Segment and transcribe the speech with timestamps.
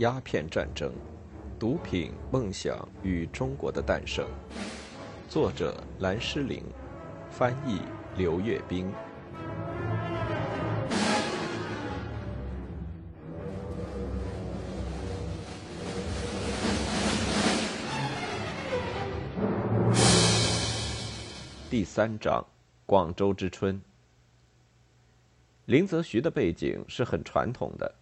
[0.00, 0.90] 鸦片战争、
[1.58, 4.26] 毒品、梦想与中国的诞生。
[5.28, 6.64] 作者：蓝诗玲，
[7.30, 7.82] 翻译：
[8.16, 8.90] 刘月冰。
[21.68, 22.42] 第三章：
[22.86, 23.78] 广州之春。
[25.66, 27.94] 林则徐的背景是很传统的，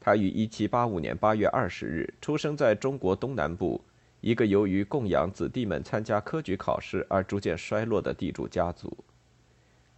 [0.00, 3.78] 他于1785年8月20日出生在中国东南部
[4.22, 8.96] 一个由于供养子弟们参加科举考试而逐渐衰落的地主家族。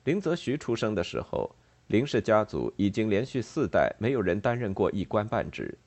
[0.05, 1.49] 林则徐出生的时候，
[1.87, 5.79] 林氏家族已经连续四代没有人担任过一官半职。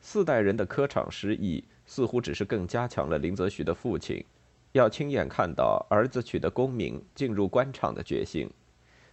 [0.00, 4.24] 四代人的科场失意，似乎只是更加强了林则徐的父亲。
[4.72, 8.50] 要亲眼看到儿子取得功名、进入官场的决心。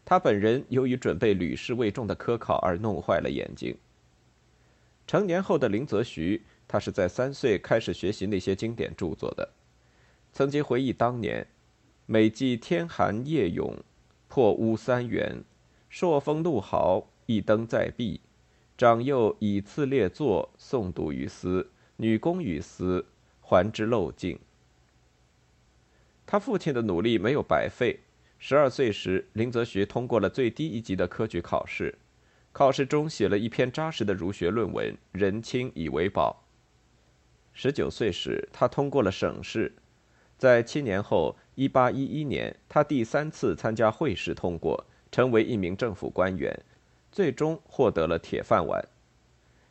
[0.04, 3.78] 他本人由于准备屡试未中的科考而弄坏了眼睛。
[5.08, 9.50] 成年后的林则徐，他是在三岁开始学习那些经典著作的。
[10.34, 11.46] 曾经回忆当年，
[12.06, 13.76] 每记天寒夜永，
[14.28, 15.44] 破屋三元，
[15.90, 18.22] 朔风怒号，一灯在壁，
[18.78, 23.06] 长幼以次列坐，诵读于斯，女工于斯，
[23.42, 24.40] 还之漏镜。
[26.26, 28.00] 他父亲的努力没有白费。
[28.44, 32.00] 十二岁时，林则徐通过了最低一级的科举考试，
[32.52, 36.44] 考试中写了一篇扎实的儒学论文，人亲以为宝。
[37.54, 39.72] 十九岁时，他通过了省试，
[40.40, 46.64] 在七年后，一八一一年，他第三次参加会试通过，成为一名政府官员，
[47.12, 48.84] 最终获得了铁饭碗，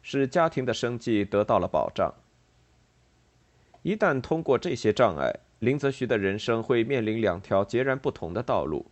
[0.00, 2.14] 使家庭的生计得到了保障。
[3.82, 8.86] 一旦通过这些障碍，林则徐的人生会面临两条截然不同的道路。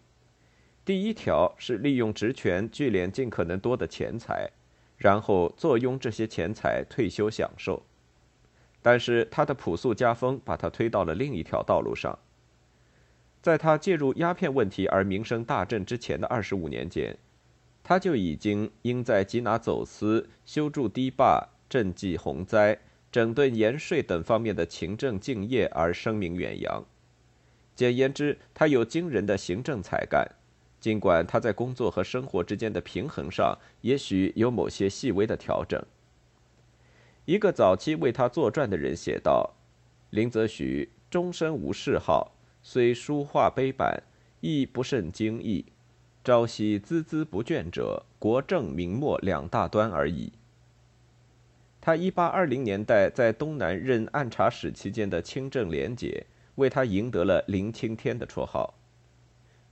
[0.84, 4.50] 第一条是利用职权聚敛尽可能多的钱财，
[4.96, 7.82] 然后坐拥这些钱财退休享受。
[8.80, 12.18] 但是他的朴素家风把他推到了另一条道路上。
[13.40, 17.16] 在他介入鸦片问题而名声大振之前的二十五年间，
[17.82, 22.78] 他就已经因在缉拿走私、修筑堤坝、赈济洪灾。
[23.10, 26.84] 整顿盐税等方面的勤政敬业而声名远扬。
[27.74, 30.28] 简言之，他有惊人的行政才干，
[30.80, 35.82] 尽管他在工作和生活之间的平衡上也许有某些细微的调整。
[37.24, 39.54] 一个早期为他作传的人写道
[40.10, 42.32] ：“林则徐终身无嗜好，
[42.62, 44.02] 虽书画碑版，
[44.40, 45.64] 亦不甚精异。
[46.24, 50.32] 朝夕孜孜不倦者，国政明末两大端而已。”
[51.88, 56.26] 他1820年代在东南任按察使期间的清正廉洁，
[56.56, 58.74] 为他赢得了“林青天”的绰号。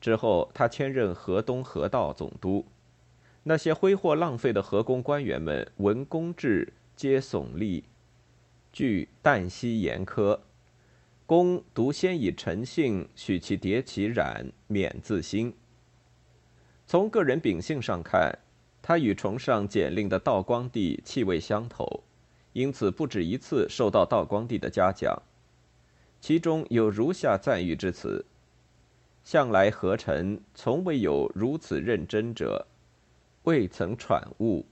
[0.01, 2.65] 之后，他迁任河东河道总督，
[3.43, 7.85] 那些挥霍浪费的河工官员们闻公制，皆耸立，
[8.73, 10.41] 惧旦夕严苛。
[11.27, 15.53] 公独先以诚信许其迭其染，免自新。
[16.87, 18.39] 从个人秉性上看，
[18.81, 22.05] 他与崇尚简令的道光帝气味相投，
[22.57, 25.23] 因此不止一次受到道光帝的嘉奖，
[26.23, 28.25] 其中有如下赞誉之词
[29.23, 32.67] ：“向来何臣从未有如此认真者，
[33.43, 34.65] 未曾喘悟，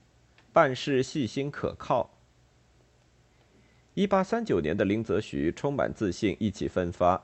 [0.51, 2.09] 办事细心可靠。”
[3.93, 7.21] 一八三九年的林则徐充满自信，意气风发，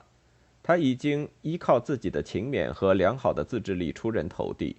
[0.62, 4.78] 他已经依靠自己的勤勉和良好的自制力出人头地。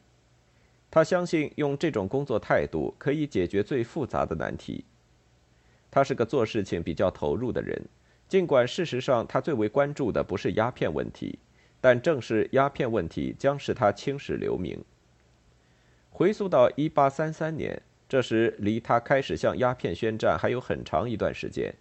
[0.93, 4.85] 他相信用这种工作态度可以解决最复杂的难题。
[5.93, 7.81] 他是个做事情比较投入的人，
[8.27, 11.39] 尽管事实上他最为关注的不是鸦片问题，
[11.83, 14.83] 但正是鸦片问题将使他青史留名。
[16.11, 21.75] 回溯到1833年，这时离他开始向鸦片宣战还有很长一段时间，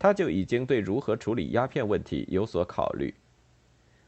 [0.00, 3.14] 他就已经对如何处理鸦片问题有所考虑。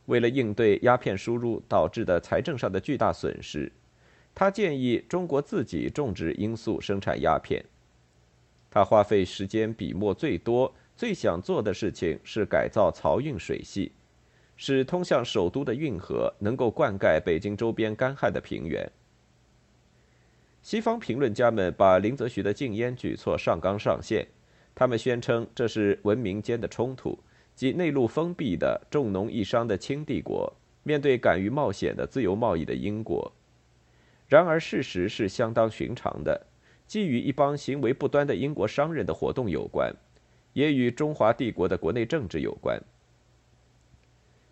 [0.07, 3.71] 为了应对鸦片输入导致的财政上的巨大损失。
[4.35, 7.65] 他建议中国自己种植罂粟，生产鸦片。
[8.71, 13.93] 他花费时间笔墨最多、最想做的事情是改造漕运水系，
[14.57, 18.91] 使通向首都的运河能够灌溉北京周边干旱的平原。
[20.63, 24.27] 西方评论家们把林则徐的禁烟举措上纲上线，
[24.75, 27.19] 他们宣称这是文明间的冲突，
[27.55, 30.53] 即内陆封闭的重农抑商的清帝国
[30.83, 33.33] 面对敢于冒险的自由贸易的英国。
[34.27, 36.47] 然而，事实是相当寻常的，
[36.87, 39.93] 既与一帮行为不端的英国商人的活动有关，
[40.53, 42.81] 也与中华帝国的国内政治有关。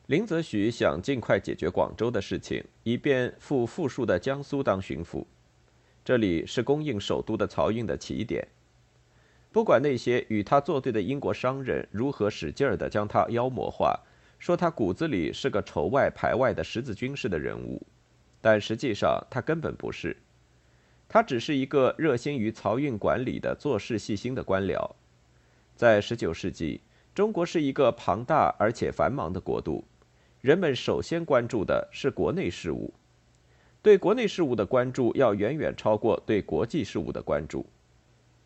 [0.06, 5.24] 林则徐想尽快解决广州的事情，以便赴富庶的江苏当巡抚，
[6.04, 8.46] 这里是供应首都的漕运的起点。
[9.50, 13.98] 不管那些与他作对的英国商人如何使劲儿地将他妖魔化，
[14.38, 17.80] 说他骨子里是个仇外排外的十字军式的人物，
[18.42, 20.16] 但实际上他根本不是，
[21.08, 24.90] 他只是一个热心于漕运管理的做事细心的官僚。
[25.76, 26.80] 在19世纪，
[27.14, 29.84] 中国是一个庞大而且繁忙的国度，
[30.40, 32.94] 人们首先关注的是国内事务。
[33.82, 37.66] 对国内事务的关注要远远超过对国际事务的关注。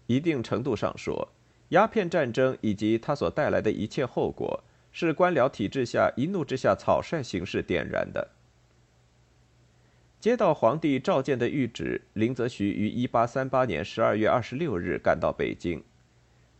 [0.06, 1.28] 一定程度上说，
[1.68, 8.28] 鸦片战争以及它所带来的一切后果，是官僚体制下一怒之下草率行事点燃的。
[10.20, 15.84] 接到皇帝召见的谕旨，林则徐于1838年12月26日赶到北京，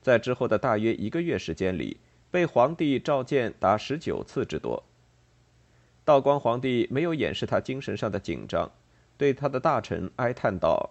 [0.01, 1.97] 在之后的大约一个月时间里，
[2.31, 4.85] 被皇帝召见达十九次之多。
[6.05, 8.71] 道光皇帝没有掩饰他精神上的紧张，
[9.17, 10.91] 对他的大臣哀叹道：“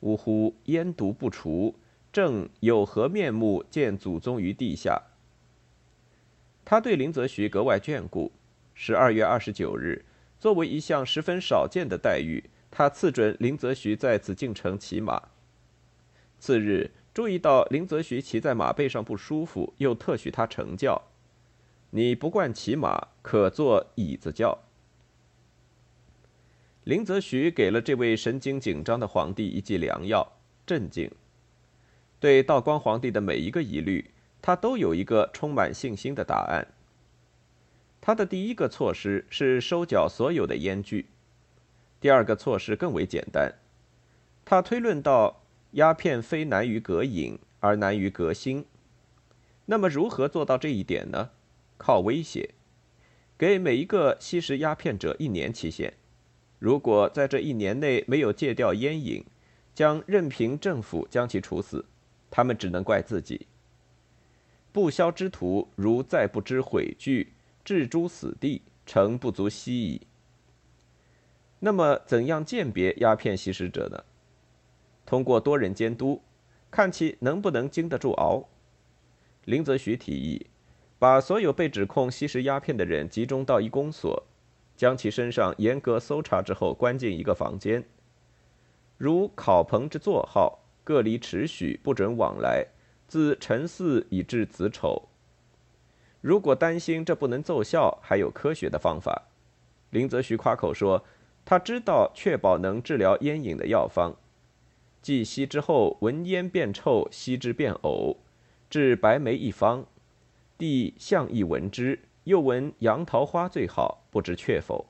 [0.00, 1.74] 呜呼，烟毒不除，
[2.10, 5.02] 朕有何面目见祖宗于地下？”
[6.64, 8.32] 他对林则徐格外眷顾。
[8.74, 10.04] 十二月二十九日，
[10.38, 15.28] 作为一项十分少见的待遇，他赐准林则徐在紫禁城骑马。
[16.38, 21.02] 次日，注意到林则徐骑在马背上不舒服，又特许他乘轿。
[21.90, 24.58] 你不惯骑马，可坐椅子轿。
[26.84, 30.32] 林则徐给了这位神经紧张的皇帝一剂良药，
[30.64, 31.10] 镇静。
[32.20, 36.68] 对道光皇帝的每一个疑虑，他都有一个充满信心的答案。
[38.08, 41.10] 他的第一个措施是收缴所有的烟具，
[42.00, 43.56] 第二个措施更为简单。
[44.46, 48.64] 他推论到，鸦片非难于革瘾，而难于革新。
[49.66, 51.32] 那么，如何做到这一点呢？
[51.76, 52.54] 靠威胁，
[53.36, 55.92] 给每一个吸食鸦片者一年期限。
[56.58, 59.22] 如果在这一年内没有戒掉烟瘾，
[59.74, 61.84] 将任凭政府将其处死，
[62.30, 63.46] 他们只能怪自己。
[64.72, 67.34] 不肖之徒如再不知悔惧，
[67.68, 70.06] 置诸死地，诚不足惜矣。
[71.58, 74.04] 那么，怎样鉴别鸦片吸食者呢？
[75.04, 76.22] 通过多人监督，
[76.70, 78.48] 看其能不能经得住熬。
[79.44, 80.46] 林则徐提议。
[80.98, 84.24] 把所有被指控吸食鸦片的人集中到一公所，
[84.74, 87.86] 将其身上严格搜查之后，关进一个房间。
[88.96, 92.66] 如考棚之座号，各离尺许，不准往来，
[93.06, 95.10] 自辰巳以至子丑。
[96.20, 99.28] 如果担心这不能奏效，还有科学的方法。
[99.90, 101.04] 林则徐夸口说，
[101.44, 104.16] 他知道确保能治疗烟瘾的药方，
[105.00, 108.16] 即吸之后闻烟变臭，吸之变呕，
[108.68, 109.86] 治白眉一方。
[110.58, 114.86] 帝向亦闻之，又闻杨桃花最好，不知确否。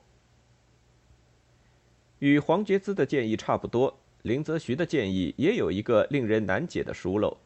[2.17, 7.37] 与黄觉滋的建议差不多，林则徐的建议也有一个令人难解的疏漏：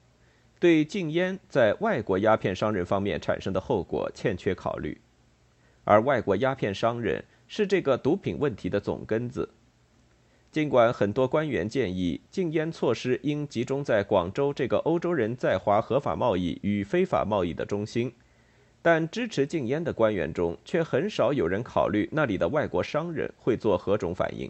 [0.64, 4.98] 对禁烟在外国鸦片商人方面产生的后果欠缺考虑，
[5.84, 9.50] 而外国鸦片商人是这个毒品问题的总根子。
[10.54, 18.14] 尽管很多官员建议禁烟措施应集中在广州这个欧洲人在华合法贸易与非法贸易的中心，
[18.82, 24.50] 但支持禁烟的官员中却很少有人考虑那里的外国商人会做何种反应。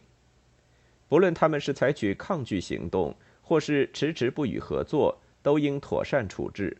[1.09, 6.75] 不论他们是采取抗拒行动，或是迟迟不予合作，都应妥善处置。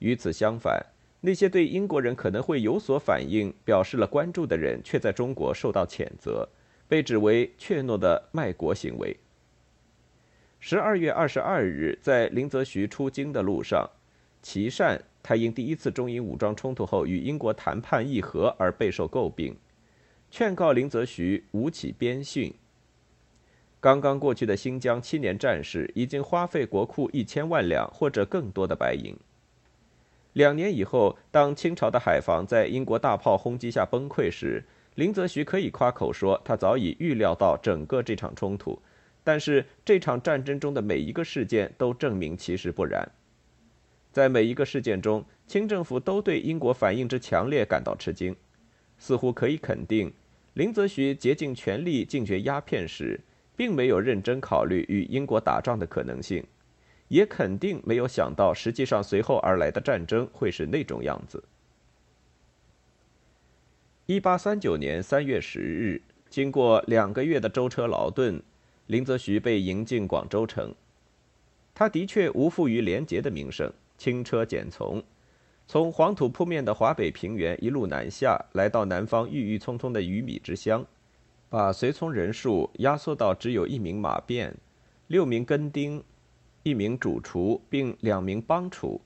[0.00, 0.84] 与此相反，
[1.20, 6.48] 那些对英国人可能会有所反应表示了关注的人，却在中国受到谴责。
[6.88, 9.16] 被指为怯懦的卖国行为。
[10.58, 13.88] 十二月二十二日，在林则徐出京的路上，
[14.42, 19.56] 琦善他因第一次中英武装冲突后与英国谈判议和而备受诟病，
[20.32, 22.52] 劝告林则徐吴起边训。
[23.80, 29.16] 刚刚过去的新疆七年战事已经花费国库一千万两或者更多的白银。
[30.34, 34.62] 两年以后，当清朝的海防在英国大炮轰击下崩溃时，
[34.96, 38.80] 林则徐可以夸口说，他早已预料到整个这场冲突，
[39.24, 43.10] 但是这场战争中的每一个事件都证明其实不然。
[44.12, 48.36] 在每一个事件中，清政府都对英国反应之强烈感到吃惊，
[48.98, 50.12] 似乎可以肯定，
[50.54, 53.18] 林则徐竭尽全力禁绝鸦片时，
[53.60, 56.42] 并没有认真考虑与英国打仗的可能性，
[57.08, 61.44] 也肯定没有想到，实际上随后而来的战争会是那种样子。
[64.06, 66.00] 一八三九年三月十日，
[66.30, 68.42] 经过两个月的舟车劳顿，
[68.86, 70.74] 林则徐被迎进广州城。
[71.74, 75.04] 他的确无负于廉洁的名声，轻车简从，
[75.66, 80.82] 从黄土铺面的华北平原一路南下，来到南方郁郁葱葱的鱼米之乡，
[81.50, 84.56] 把随从人数压缩到只有一名马便、
[85.08, 86.02] 六名跟丁、
[86.62, 89.00] 一名主厨，并两名帮厨，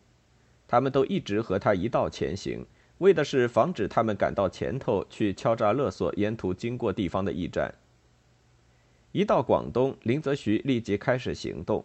[0.68, 2.66] 他们都一直和他一道前行，
[2.98, 7.74] 为的是防止他们赶到前头去敲诈勒索沿途经过地方的驿站。
[9.12, 11.82] 一到广东，林则徐立即开始行动。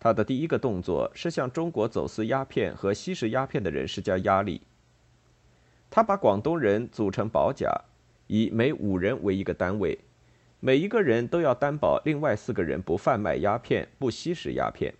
[0.00, 4.62] 他的第一个动作是向中国走私鸦片和吸食鸦片的人施加压力。
[5.90, 7.70] 他把广东人组成保甲，
[8.26, 9.98] 以每五人为一个单位，
[10.60, 14.94] 每一个人都要担保另外四个人不贩卖鸦片、不吸食鸦片。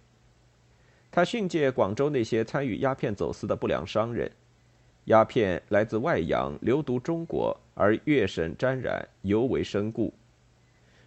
[1.11, 4.31] 他训诫广州那些参与鸦片走私的不良商人：
[5.05, 10.13] 鸦片来自外洋，流毒中国，而粤省沾染，尤为深故。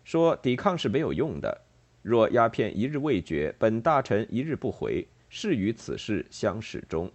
[0.04, 1.62] 说抵抗是没有用的。
[2.02, 7.12] 若鸦片一日未绝，本大臣一日不回，誓与此事相始终。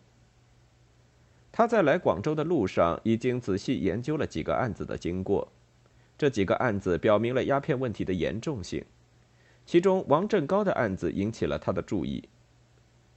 [1.52, 5.46] 他在来广州的路上，已经仔细研究了几个案子的经过。
[6.16, 8.82] 这几个案子表明了鸦片问题的严重性。
[9.66, 12.26] 其中，王振高的案子引起了他的注意。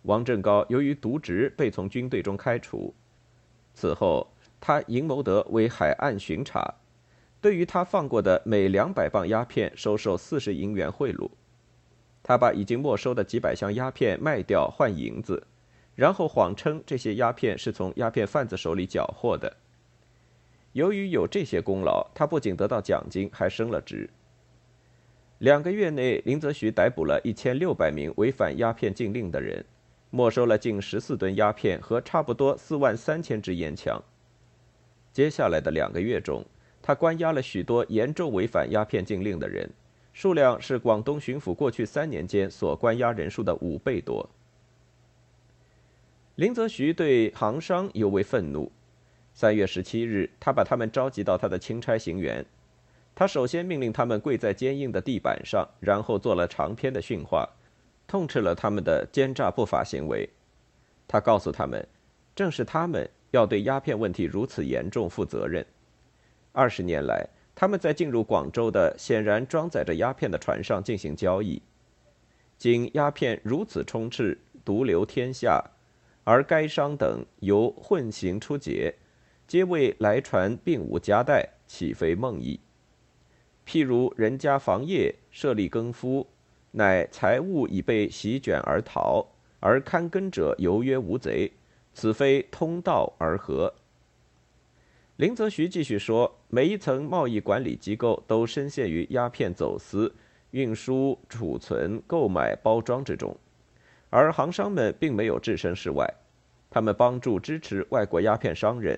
[0.03, 2.93] 王振高由于渎职，被从军队中开除。
[3.73, 4.27] 此后，
[4.59, 6.75] 他阴谋得为海岸巡查，
[7.39, 11.29] 对于他放过的每两百磅鸦片，收受四十银元贿赂。
[12.21, 15.45] 他把已经没收的几百箱鸦片卖掉换银子，
[15.95, 19.55] 然后谎称这些鸦片是从鸦片贩子手里缴获的。
[20.73, 24.09] 由于有这些功劳，他不仅得到奖金，还升了职。
[25.39, 29.65] 两个月内，林则徐逮捕了一千六百名违反鸦片禁令的人，
[30.09, 34.01] 没收了近十四吨鸦片和差不多四万三千支烟枪。
[35.13, 36.43] 接下来的两个月中，
[36.81, 39.69] 他关押了许多严重违反鸦片禁令的人。
[40.11, 44.29] 数量是广东巡抚过去三年间所关押人数的五倍多。
[46.35, 48.71] 林则徐对行商尤为愤怒。
[49.33, 52.43] 三月十七日，他把他们召集到他的钦差行辕。
[53.15, 57.47] 他首先命令他们跪在坚硬的地板上，然后做了长篇的训话，
[58.05, 60.29] 痛斥了他们的奸诈不法行为。
[61.07, 61.87] 他告诉他们，
[62.35, 65.65] 正是他们要对鸦片问题如此严重负责任。
[66.51, 67.27] 二十年来。
[67.57, 71.61] 他们在进入广州的显然装载着鸦片的船上进行交易，
[72.57, 75.63] 经鸦片如此充斥，独流天下，
[76.25, 78.95] 而该商等由混行出劫，
[79.47, 82.59] 皆为来船并无夹带，岂非梦矣？
[83.65, 86.27] 譬如人家房业设立更夫，
[86.71, 89.25] 乃财物已被席卷而逃，
[89.59, 91.51] 而看更者犹曰无贼，
[91.93, 93.73] 此非通道而何？
[95.17, 100.13] 林则徐继续说：“每一层贸易管理机构都深陷于鸦片走私、
[100.51, 103.37] 运输、储存、购买、包装之中，
[104.15, 106.09] 而行商们并没有置身事外。
[106.69, 108.97] 他们帮助支持外国鸦片商人，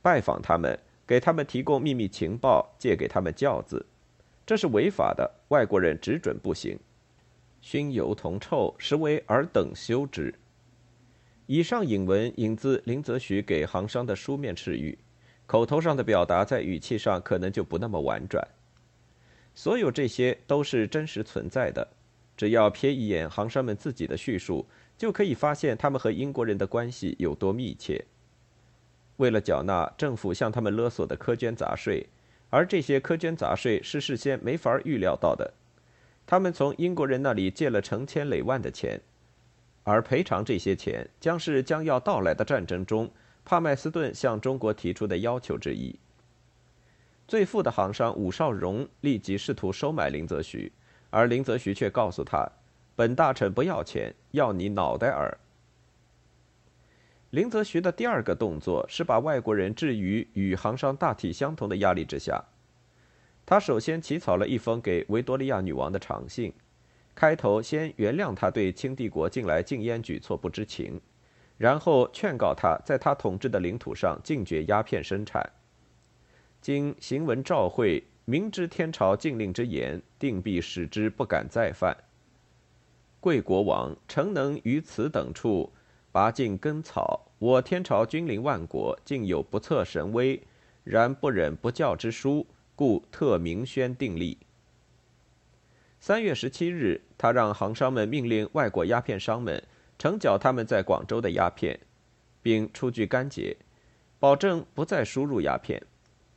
[0.00, 3.84] 拜访他们，给他们提供秘密情报，借给他们轿子，
[4.46, 5.28] 这是违法的。
[5.48, 6.78] 外国人只准不行。
[7.60, 10.32] 熏油同臭，实为尔等修之。”
[11.46, 14.96] 以上引文引自林则徐给行商的书面敕谕。
[15.46, 18.46] 口头上的表达，在语气上可能就不那么婉转。
[19.52, 21.86] 所有这些都是真实存在的，
[22.36, 28.04] 只要瞥一眼行商们自己的叙述，就可以发现他们和英国人的关系有多密切。
[29.16, 32.08] 为了缴纳政府向他们勒索的苛捐杂税，
[32.50, 35.54] 而这些苛捐杂税是事先没法预料到的，
[36.26, 39.00] 他们从英国人那里借了成千累万的钱，
[39.84, 43.10] 而赔偿这些钱将是将要到来的战争中。
[43.46, 45.94] 帕麦斯顿向中国提出的要求之一。
[47.28, 50.72] 最富的行商武少荣立即试图收买林则徐，
[51.14, 52.50] 而林则徐却告诉他
[52.96, 55.38] ：“本大臣不要钱，要你脑袋儿。”
[57.30, 62.42] 林则徐的第二个动作是把外国人置于与行商大体相同的压力之下。
[63.46, 66.52] 他首先起草了一封给维多利亚女王的长信，
[67.14, 71.00] 开头先原谅他对清帝国近来禁烟举措不知情。
[71.56, 75.48] 然后劝告他在他统治的领土上禁绝鸦片生产。
[76.60, 81.94] 经行文照会，明知天朝禁令之严，定必使之不敢再犯。
[83.20, 85.70] 贵国王诚能于此等处
[86.10, 90.40] 拔尽根草，我天朝君临万国，竟有不测神威，
[90.82, 94.38] 然不忍不教之书，故特明宣定例。
[96.00, 99.62] 三月十七日，他让行商们命令外国鸦片商们。
[99.96, 101.78] 承缴他们在广州的鸦片，
[102.42, 103.56] 并出具干结，
[104.18, 105.80] 保证不再输入鸦片，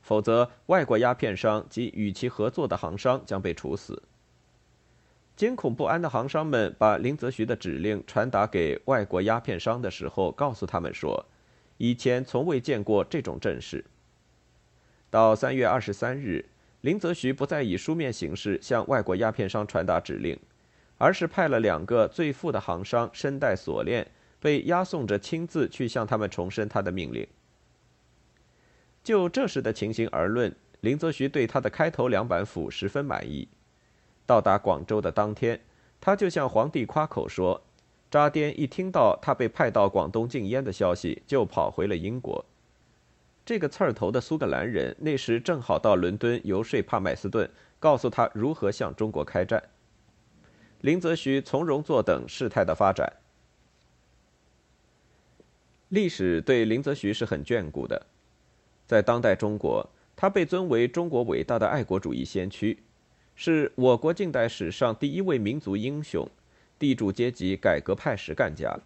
[0.08, 4.02] 否则外国鸦片商及与其合作的行商将被处死。
[5.36, 11.26] 惊恐不安的行商们把林则徐的指令传达给外国鸦片商的时候，告诉他们说，
[11.76, 13.84] 以前从未见过这种阵势。
[15.10, 16.46] 到三月二十三日，
[16.80, 20.38] 林则徐不再以书面形式向外国鸦片商传达指令。
[21.00, 24.10] 而是派了两个最富的行商身带锁链，
[24.40, 27.24] 被押送着亲自去向他们重申他的命令。
[29.08, 33.48] 就这时的情形而论，林则徐对他的开头两板斧十分满意。
[34.26, 35.58] 到达广州的当天，
[35.98, 37.58] 他就向皇帝夸口说
[38.12, 42.44] ：“渣甸一听到他被派到广东禁烟的消息，就跑回了英国。”
[43.46, 47.50] 这个刺儿头的苏格兰人那时正好到伦敦游说帕麦斯顿，
[47.80, 49.62] 告诉他如何向中国开战。
[50.82, 53.10] 林则徐从容坐等事态的发展。
[55.88, 58.04] 历史对林则徐是很眷顾的，
[58.88, 62.78] 在当代中国，他被尊为中国伟大的爱国主义先驱，
[63.34, 66.26] 是我国近代史上第一位民族英雄、
[66.78, 68.80] 地主阶级改革派实干家。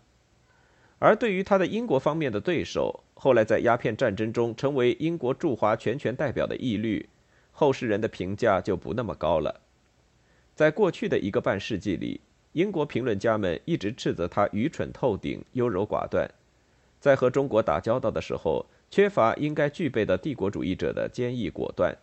[0.99, 7.09] 而对于他的英国方面的对手，后来在鸦片战争中成为英国驻华全权代表的义律，
[7.53, 9.61] 后世人的评价就不那么高了。
[10.57, 12.21] 在过去的一个半世纪里，
[12.55, 16.29] 英国评论家们一直斥责他愚蠢透顶、优柔寡断，
[16.99, 21.97] 在和中国打交道的时候缺乏应该具备的帝国主义者的坚毅果断。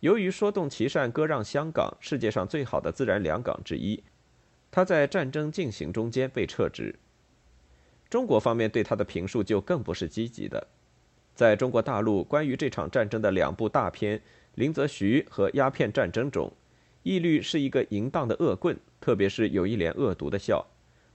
[0.00, 4.02] 由于说动其善割让香港，世界上最好的自然良港之一，
[4.72, 6.96] 他在战争进行中间被撤职。
[8.10, 10.66] 中国方面对他的评述就更不是积极的。
[11.36, 14.18] 在中国大陆关于这场战争的两部大片
[14.56, 16.52] 《林则徐》和《鸦片战争》中。
[17.04, 20.66] 义律是一个淫荡的恶棍，特别是有一脸恶毒的笑，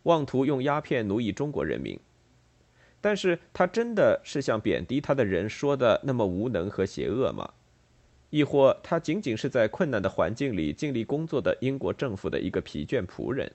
[0.03, 1.99] 妄图用鸦片奴役中国人民。
[3.01, 7.51] 但是他真的是像贬低他的人说的那么无能和邪恶吗？
[8.29, 13.51] 亦或他仅仅是在困难的环境里尽力工作的英国政府的一个疲倦仆人？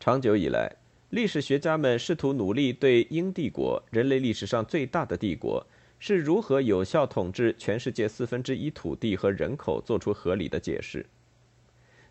[0.00, 0.74] 长久以来，
[1.10, 5.64] 历史学家们试图努力对英帝国——人类历史上最大的帝国。
[6.00, 11.06] 是如何有效统治全世界四分之一土地和人口，做出合理的解释？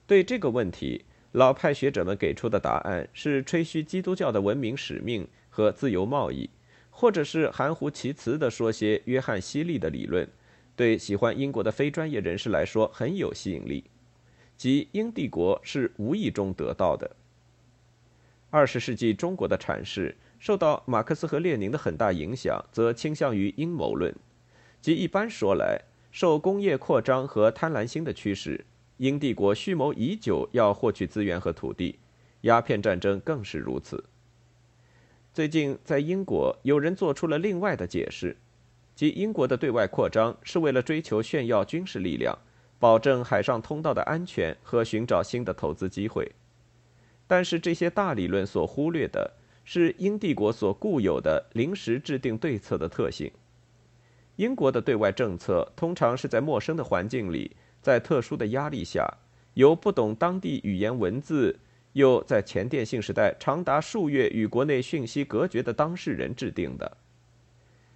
[0.07, 6.49] 对这个问题，老派学者们给出的答案是吹嘘基督教的文明使命和自由贸易，
[6.89, 10.27] 或者是含糊其辞地说些约翰希利的理论。
[10.75, 13.83] 对喜欢英国的非专业人士来说很有吸引力，
[14.57, 17.15] 即英帝国是无意中得到的。
[18.49, 20.17] 二十世纪中国的阐释。
[20.39, 24.13] 受到马克思和列宁的很大影响，则倾向于阴谋论，
[24.81, 25.79] 即一般说来，
[26.11, 28.65] 受工业扩张和贪婪心的驱使，
[28.97, 31.97] 英帝国蓄谋已久要获取资源和土地，
[32.41, 34.03] 鸦片战争更是如此。
[35.33, 38.37] 最近在英国，有人做出了另外的解释，
[38.95, 42.37] 即英国的对外扩张是为了追求炫耀军事力量，
[42.79, 46.31] 保证海上通道的安全和寻找新的投资机会。
[47.25, 49.33] 但是这些大理论所忽略的。
[49.65, 53.31] 是英帝国所固有的临时制定对策的特性。
[54.35, 59.07] 英国的对外政策通常是在陌生的环境里，在特殊的压力下，
[59.53, 61.57] 由不懂当地语言文字，
[61.93, 66.97] 又在前电信时代长达数月与国内讯息隔绝的当事人制定的。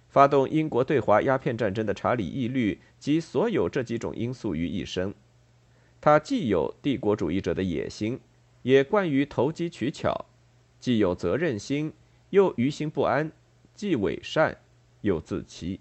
[0.08, 5.14] 发动英国对华鸦片战争的查理义律集所有这几种因素于一身。
[6.00, 8.18] 他既有帝国主义者的野心，
[8.62, 10.26] 也惯于投机取巧。
[10.80, 11.92] 既有责任心，
[12.30, 13.30] 又于心不安；
[13.74, 14.56] 既伪善，
[15.00, 15.80] 又自欺。